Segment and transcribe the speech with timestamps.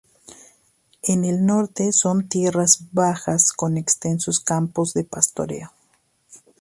[1.03, 5.71] En el norte son tierras bajas con extensos campos de pastoreo.